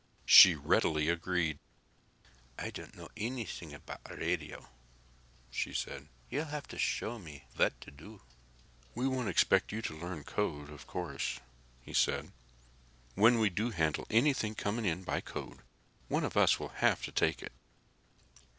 She 0.25 0.55
readily 0.55 1.09
agreed. 1.09 1.59
"I 2.57 2.71
don't 2.71 2.95
know 2.95 3.09
anything 3.15 3.71
about 3.71 4.01
radio," 4.09 4.67
she 5.51 5.75
said. 5.75 6.07
"You'll 6.27 6.45
have 6.45 6.67
to 6.69 6.79
show 6.79 7.19
me 7.19 7.45
what 7.55 7.79
to 7.81 7.91
do." 7.91 8.23
"We 8.95 9.07
won't 9.07 9.29
expect 9.29 9.71
you 9.71 9.83
to 9.83 9.95
learn 9.95 10.23
code, 10.23 10.71
of 10.71 10.87
course," 10.87 11.37
he 11.83 11.93
said. 11.93 12.31
"When 13.13 13.37
we 13.37 13.51
do 13.51 13.69
handle 13.69 14.07
anything 14.09 14.55
coming 14.55 14.85
in 14.85 15.03
by 15.03 15.21
code 15.21 15.59
one 16.07 16.23
of 16.23 16.35
us 16.35 16.59
will 16.59 16.69
have 16.69 17.03
to 17.03 17.11
take 17.11 17.43
it. 17.43 17.51